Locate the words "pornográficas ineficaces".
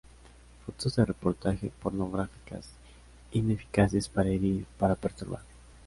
1.79-4.07